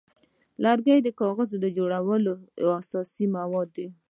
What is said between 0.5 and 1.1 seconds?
لرګی د